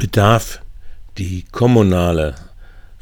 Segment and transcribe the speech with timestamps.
[0.00, 0.62] bedarf
[1.18, 2.34] die kommunale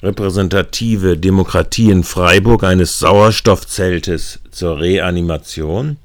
[0.03, 5.99] repräsentative Demokratie in Freiburg eines Sauerstoffzeltes zur Reanimation.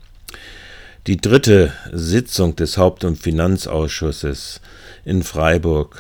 [1.08, 4.62] Die dritte Sitzung des Haupt- und Finanzausschusses
[5.04, 6.00] in Freiburg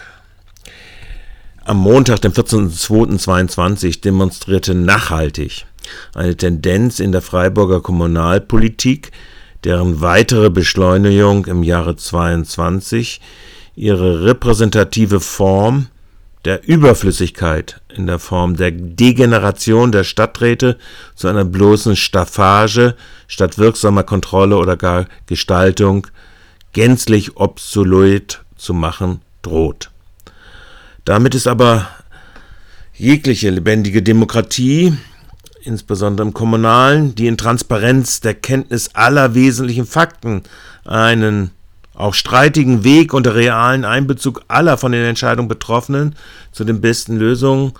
[1.65, 5.65] am Montag, dem 14.02.22, demonstrierte nachhaltig
[6.13, 9.11] eine Tendenz in der Freiburger Kommunalpolitik,
[9.63, 13.21] deren weitere Beschleunigung im Jahre 22
[13.75, 15.87] ihre repräsentative Form
[16.45, 20.77] der Überflüssigkeit in der Form der Degeneration der Stadträte
[21.15, 22.95] zu einer bloßen Staffage
[23.27, 26.07] statt wirksamer Kontrolle oder gar Gestaltung
[26.73, 29.89] gänzlich obsolet zu machen droht.
[31.05, 31.87] Damit ist aber
[32.93, 34.97] jegliche lebendige Demokratie,
[35.61, 40.43] insbesondere im Kommunalen, die in Transparenz der Kenntnis aller wesentlichen Fakten
[40.83, 41.51] einen
[41.93, 46.15] auch streitigen Weg unter realen Einbezug aller von den Entscheidungen Betroffenen
[46.51, 47.73] zu den besten Lösungen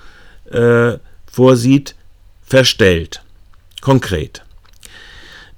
[0.52, 0.98] äh,
[1.32, 1.96] vorsieht,
[2.44, 3.24] verstellt.
[3.82, 4.44] Konkret.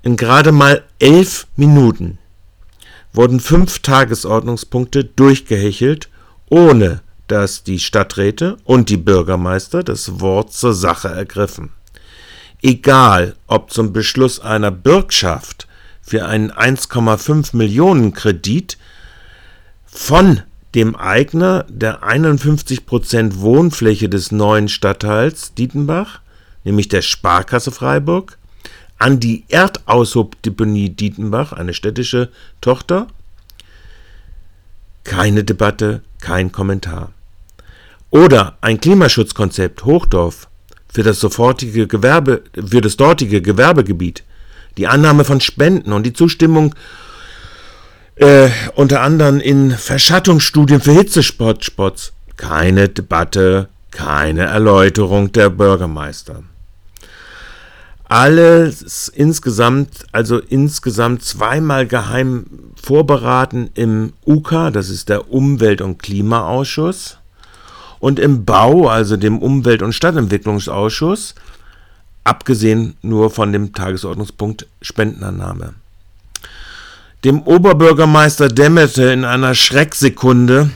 [0.03, 2.17] In gerade mal elf Minuten
[3.13, 6.09] wurden fünf Tagesordnungspunkte durchgehechelt,
[6.49, 11.71] ohne dass die Stadträte und die Bürgermeister das Wort zur Sache ergriffen.
[12.61, 15.64] Egal, ob zum Beschluss einer Bürgschaft
[16.05, 18.77] für einen 1,5 Millionen Kredit
[19.87, 20.41] von
[20.75, 26.19] dem Eigner der 51 Prozent Wohnfläche des neuen Stadtteils Dietenbach,
[26.63, 28.37] nämlich der Sparkasse Freiburg,
[28.99, 32.29] an die Erdaushubdeponie Dietenbach, eine städtische
[32.61, 33.07] Tochter?
[35.03, 37.13] Keine Debatte, kein Kommentar.
[38.11, 40.47] Oder ein Klimaschutzkonzept Hochdorf
[40.87, 44.23] für das sofortige Gewerbe, für das dortige Gewerbegebiet
[44.77, 46.75] die Annahme von Spenden und die Zustimmung
[48.15, 52.13] äh, unter anderem in Verschattungsstudien für Hitzespots.
[52.37, 56.43] Keine Debatte, keine Erläuterung der Bürgermeister.
[58.07, 62.45] Alles insgesamt, also insgesamt zweimal geheim
[62.81, 67.17] vorberaten im UKA, das ist der Umwelt- und Klimaausschuss,
[67.99, 71.33] und im Bau, also dem Umwelt- und Stadtentwicklungsausschuss,
[72.25, 75.75] abgesehen nur von dem Tagesordnungspunkt Spendenannahme.
[77.23, 80.69] Dem Oberbürgermeister dämmerte in einer Schrecksekunde,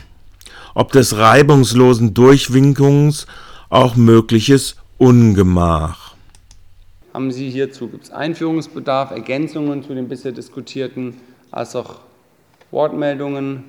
[0.73, 3.27] ob des reibungslosen Durchwinkens
[3.69, 6.15] auch mögliches Ungemach.
[7.13, 11.15] Haben Sie hierzu gibt Einführungsbedarf, Ergänzungen zu den bisher diskutierten,
[11.51, 11.99] als auch
[12.71, 13.63] Wortmeldungen?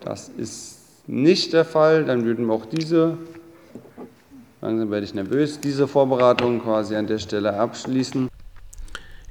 [0.00, 2.04] Das ist nicht der Fall.
[2.04, 3.18] Dann würden wir auch diese
[4.64, 5.60] Langsam werde ich nervös.
[5.60, 8.30] Diese Vorbereitung quasi an der Stelle abschließen.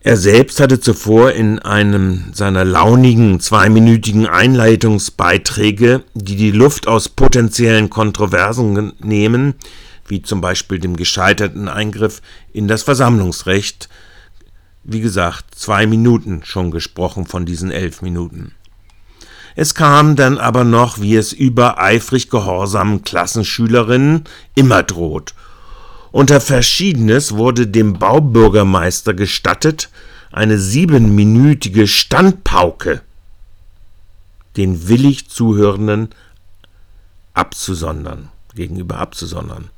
[0.01, 7.89] Er selbst hatte zuvor in einem seiner launigen zweiminütigen Einleitungsbeiträge, die die Luft aus potenziellen
[7.89, 9.55] Kontroversen nehmen,
[10.07, 12.21] wie zum Beispiel dem gescheiterten Eingriff
[12.51, 13.89] in das Versammlungsrecht,
[14.83, 18.51] wie gesagt, zwei Minuten schon gesprochen von diesen elf Minuten.
[19.55, 24.23] Es kam dann aber noch, wie es übereifrig gehorsamen Klassenschülerinnen
[24.55, 25.33] immer droht.
[26.11, 29.89] Unter Verschiedenes wurde dem Baubürgermeister gestattet,
[30.31, 33.01] eine siebenminütige Standpauke
[34.57, 36.09] den willig Zuhörenden
[37.33, 39.69] abzusondern, gegenüber abzusondern.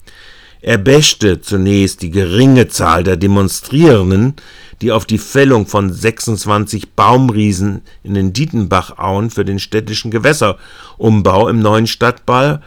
[0.66, 4.34] Er bäschte zunächst die geringe Zahl der Demonstrierenden,
[4.82, 11.60] die auf die Fällung von 26 Baumriesen in den Dietenbachauen für den städtischen Gewässerumbau im
[11.60, 12.64] neuen Stadtball,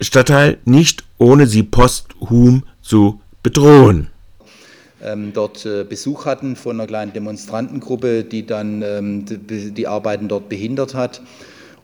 [0.00, 4.08] Stadtteil nicht ohne sie posthum zu bedrohen.
[5.02, 10.48] Ähm, dort äh, Besuch hatten von einer kleinen Demonstrantengruppe, die dann ähm, die Arbeiten dort
[10.48, 11.20] behindert hat.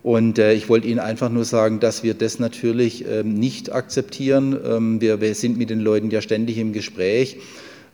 [0.03, 4.59] Und äh, ich wollte Ihnen einfach nur sagen, dass wir das natürlich ähm, nicht akzeptieren.
[4.65, 7.37] Ähm, wir, wir, sind mit den Leuten ja ständig im Gespräch.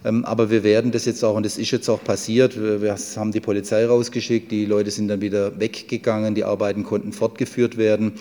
[0.04, 3.32] Ähm, aber wir werden das jetzt auch, und das ist jetzt auch passiert, wir, haben
[3.32, 8.12] die Polizei rausgeschickt, die Leute sind dann wieder weggegangen, die Arbeiten konnten fortgeführt werden.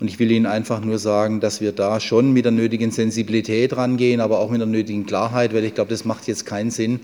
[0.00, 3.76] Und ich will Ihnen einfach nur sagen, dass wir da schon mit der nötigen Sensibilität
[3.76, 7.00] rangehen, aber auch mit der nötigen Klarheit, weil ich glaube, das macht jetzt keinen Sinn,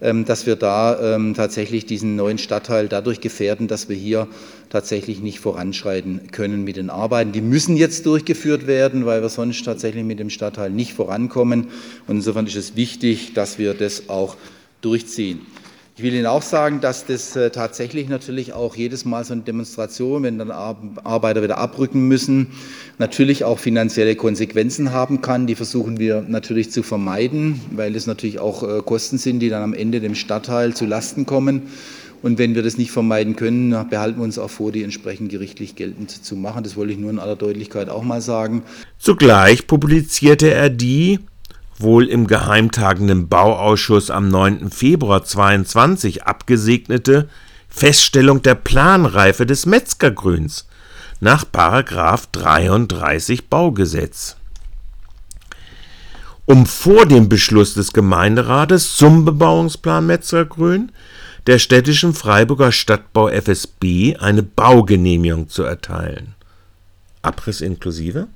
[0.00, 4.28] dass wir da ähm, tatsächlich diesen neuen Stadtteil dadurch gefährden, dass wir hier
[4.70, 7.32] tatsächlich nicht voranschreiten können mit den Arbeiten.
[7.32, 11.68] Die müssen jetzt durchgeführt werden, weil wir sonst tatsächlich mit dem Stadtteil nicht vorankommen.
[12.06, 14.36] Und insofern ist es wichtig, dass wir das auch
[14.80, 15.40] durchziehen.
[16.00, 19.42] Ich will Ihnen auch sagen, dass das äh, tatsächlich natürlich auch jedes Mal so eine
[19.42, 22.52] Demonstration, wenn dann Arbeiter wieder abrücken müssen,
[22.96, 25.46] natürlich auch finanzielle Konsequenzen haben kann.
[25.46, 29.62] Die versuchen wir natürlich zu vermeiden, weil es natürlich auch äh, Kosten sind, die dann
[29.62, 31.64] am Ende dem Stadtteil zu Lasten kommen.
[32.22, 35.76] Und wenn wir das nicht vermeiden können, behalten wir uns auch vor, die entsprechend gerichtlich
[35.76, 36.64] geltend zu machen.
[36.64, 38.62] Das wollte ich nur in aller Deutlichkeit auch mal sagen.
[38.98, 41.18] Zugleich publizierte er die
[41.80, 44.70] wohl im geheimtagenden Bauausschuss am 9.
[44.70, 47.28] Februar 22 abgesegnete
[47.68, 50.66] Feststellung der Planreife des Metzgergrüns
[51.20, 54.36] nach 33 Baugesetz.
[56.46, 60.90] Um vor dem Beschluss des Gemeinderates zum Bebauungsplan Metzgergrün
[61.46, 66.34] der städtischen Freiburger Stadtbau FSB eine Baugenehmigung zu erteilen.
[67.22, 68.26] Abriss inklusive?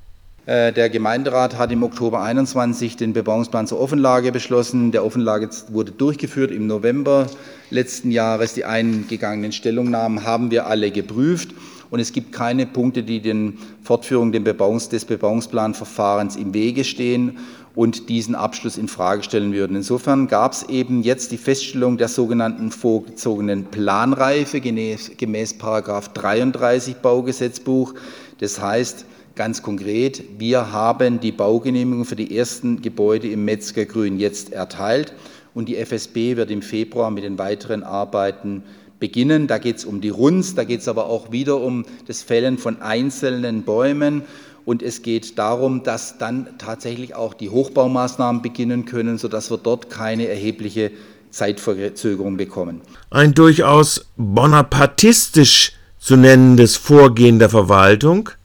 [0.46, 4.92] Äh, der Gemeinderat hat im Oktober 21 den Bebauungsplan zur Offenlage beschlossen.
[4.92, 7.26] Der Offenlage wurde durchgeführt im November
[7.70, 8.52] letzten Jahres.
[8.52, 11.54] Die eingegangenen Stellungnahmen haben wir alle geprüft
[11.90, 17.38] und es gibt keine Punkte, die den Fortführung des Bebauungsplanverfahrens im Wege stehen
[17.74, 19.76] und diesen Abschluss in Frage stellen würden.
[19.76, 27.94] Insofern gab es eben jetzt die Feststellung der sogenannten vorgezogenen Planreife gemäß, gemäß 33 Baugesetzbuch.
[28.40, 29.06] Das heißt,
[29.36, 35.12] Ganz konkret, wir haben die Baugenehmigung für die ersten Gebäude im Metzgergrün jetzt erteilt
[35.54, 38.62] und die FSB wird im Februar mit den weiteren Arbeiten
[39.00, 39.48] beginnen.
[39.48, 42.58] Da geht es um die Runz, da geht es aber auch wieder um das Fällen
[42.58, 44.22] von einzelnen Bäumen
[44.64, 49.90] und es geht darum, dass dann tatsächlich auch die Hochbaumaßnahmen beginnen können, sodass wir dort
[49.90, 50.92] keine erhebliche
[51.30, 52.82] Zeitverzögerung bekommen.
[53.10, 58.30] Ein durchaus bonapartistisch zu nennendes Vorgehen der Verwaltung–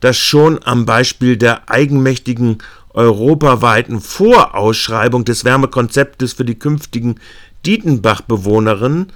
[0.00, 2.58] das schon am Beispiel der eigenmächtigen
[2.94, 7.20] europaweiten Vorausschreibung des Wärmekonzeptes für die künftigen
[7.66, 9.12] Dietenbach-Bewohnerinnen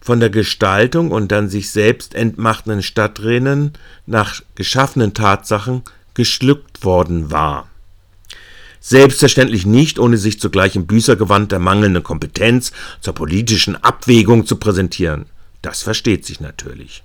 [0.00, 3.72] von der Gestaltung und dann sich selbst entmachtenden Stadtränen
[4.06, 5.82] nach geschaffenen Tatsachen
[6.12, 7.68] geschluckt worden war.
[8.80, 12.70] Selbstverständlich nicht, ohne sich zugleich im Büßergewand der mangelnden Kompetenz
[13.00, 15.24] zur politischen Abwägung zu präsentieren.
[15.62, 17.02] Das versteht sich natürlich.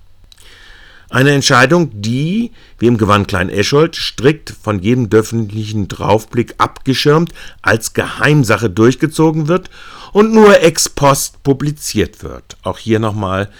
[1.10, 8.70] Eine Entscheidung, die, wie im Gewand Klein-Eschold, strikt von jedem öffentlichen Draufblick abgeschirmt als Geheimsache
[8.70, 9.70] durchgezogen wird
[10.12, 12.56] und nur ex post publiziert wird.
[12.62, 13.50] Auch hier nochmal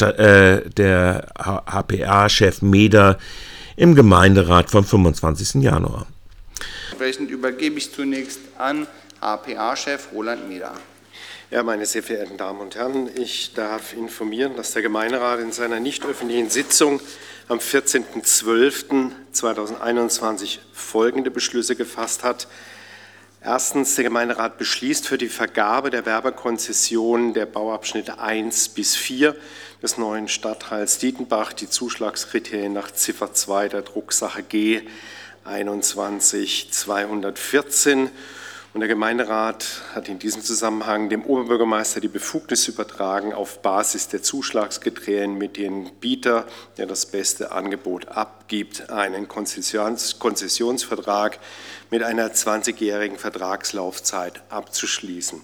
[0.00, 3.18] äh, der HPA-Chef Meder
[3.76, 5.62] im Gemeinderat vom 25.
[5.62, 6.06] Januar.
[6.90, 8.88] Entsprechend übergebe ich zunächst an
[9.20, 10.72] HPA-Chef Roland Meder.
[11.56, 15.80] Ja, meine sehr verehrten Damen und Herren, ich darf informieren, dass der Gemeinderat in seiner
[15.80, 17.00] nicht öffentlichen Sitzung
[17.48, 22.46] am 14.12.2021 folgende Beschlüsse gefasst hat.
[23.40, 29.34] Erstens, der Gemeinderat beschließt für die Vergabe der Werbekonzession der Bauabschnitte 1 bis 4
[29.80, 34.82] des neuen Stadtteils Dietenbach die Zuschlagskriterien nach Ziffer 2 der Drucksache G
[35.44, 38.10] 21214
[38.76, 44.22] und der Gemeinderat hat in diesem Zusammenhang dem Oberbürgermeister die Befugnis übertragen, auf Basis der
[44.22, 46.44] Zuschlagskriterien mit den Bieter,
[46.76, 51.38] der das beste Angebot abgibt, einen Konzessions Konzessionsvertrag
[51.90, 55.40] mit einer 20-jährigen Vertragslaufzeit abzuschließen.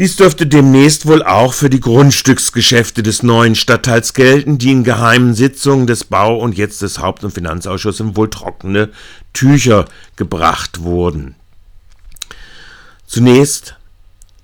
[0.00, 5.36] Dies dürfte demnächst wohl auch für die Grundstücksgeschäfte des neuen Stadtteils gelten, die in geheimen
[5.36, 8.90] Sitzungen des Bau- und jetzt des Haupt- und Finanzausschusses wohl trockene
[9.32, 9.84] Tücher
[10.16, 11.36] gebracht wurden.
[13.06, 13.76] Zunächst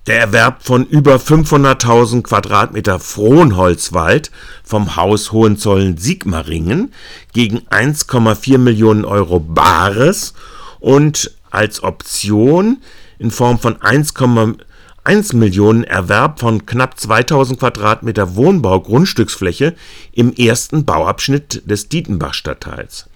[0.06, 4.30] der Erwerb von über 500.000 Quadratmeter Frohnholzwald
[4.64, 6.92] vom Haus Hohenzollern-Sigmaringen
[7.32, 10.34] gegen 1,4 Millionen Euro Bares
[10.80, 12.82] und als Option
[13.18, 19.74] in Form von 1,1 Millionen Erwerb von knapp 2000 Quadratmeter Wohnbau-Grundstücksfläche
[20.12, 23.08] im ersten Bauabschnitt des Dietenbach-Stadtteils.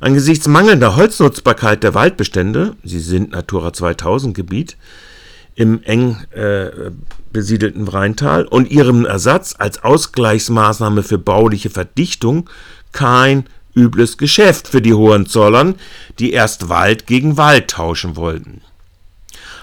[0.00, 4.76] Angesichts mangelnder Holznutzbarkeit der Waldbestände, sie sind Natura 2000 Gebiet,
[5.54, 6.90] im eng äh,
[7.32, 12.50] besiedelten Rheintal und ihrem Ersatz als Ausgleichsmaßnahme für bauliche Verdichtung
[12.92, 15.76] kein übles Geschäft für die Hohenzollern,
[16.18, 18.60] die erst Wald gegen Wald tauschen wollten.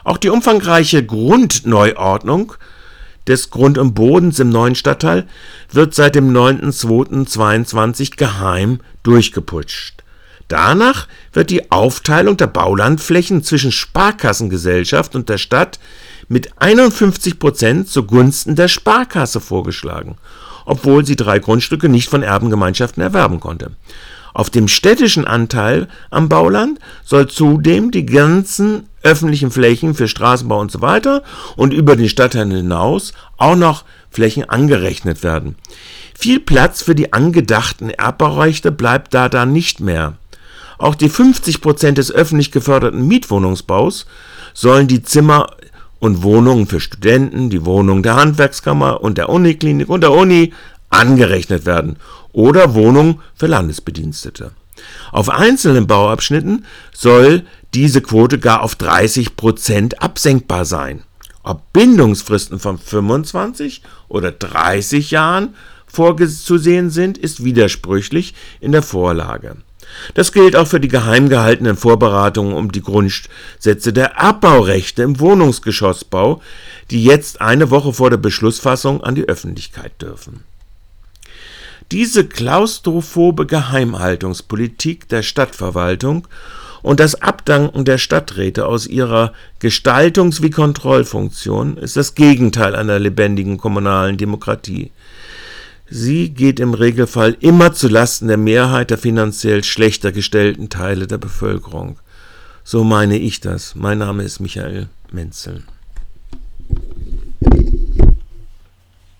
[0.03, 2.53] Auch die umfangreiche Grundneuordnung
[3.27, 5.27] des Grund und Bodens im neuen Stadtteil
[5.71, 10.02] wird seit dem 9.2.22 geheim durchgeputscht.
[10.53, 15.79] Danach wird die Aufteilung der Baulandflächen zwischen Sparkassengesellschaft und der Stadt
[16.27, 20.15] mit 51 Prozent zugunsten der Sparkasse vorgeschlagen,
[20.65, 23.71] obwohl sie drei Grundstücke nicht von Erbengemeinschaften erwerben konnte.
[24.35, 30.71] Auf dem städtischen Anteil am Bauland soll zudem die ganzen öffentlichen Flächen für Straßenbau und
[30.71, 31.23] so weiter
[31.55, 35.55] und über den Stadtteil hinaus auch noch Flächen angerechnet werden.
[36.13, 40.13] Viel Platz für die angedachten Erbbaurechte bleibt da dann nicht mehr.
[40.83, 44.05] Auch die 50 Prozent des öffentlich geförderten Mietwohnungsbaus
[44.53, 45.51] sollen die Zimmer
[45.99, 50.51] und Wohnungen für Studenten, die Wohnungen der Handwerkskammer und der Uniklinik und der Uni
[50.89, 51.95] angerechnet werden
[52.33, 54.51] oder Wohnungen für Landesbedienstete.
[55.13, 61.03] Auf einzelnen Bauabschnitten soll diese Quote gar auf 30 Prozent absenkbar sein.
[61.43, 65.55] Ob Bindungsfristen von 25 oder 30 Jahren
[65.87, 69.55] vorgesehen sind, ist widersprüchlich in der Vorlage.
[70.13, 76.41] Das gilt auch für die geheim gehaltenen Vorberatungen um die Grundsätze der Abbaurechte im Wohnungsgeschossbau,
[76.91, 80.43] die jetzt eine Woche vor der Beschlussfassung an die Öffentlichkeit dürfen.
[81.91, 86.27] Diese klaustrophobe Geheimhaltungspolitik der Stadtverwaltung
[86.81, 93.57] und das Abdanken der Stadträte aus ihrer Gestaltungs- wie Kontrollfunktion ist das Gegenteil einer lebendigen
[93.57, 94.91] kommunalen Demokratie.
[95.89, 101.17] Sie geht im Regelfall immer zu Lasten der Mehrheit der finanziell schlechter gestellten Teile der
[101.17, 101.99] Bevölkerung.
[102.63, 103.75] So meine ich das.
[103.75, 105.63] Mein Name ist Michael Menzel.